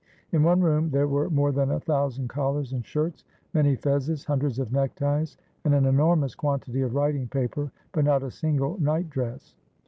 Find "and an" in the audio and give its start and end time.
5.63-5.85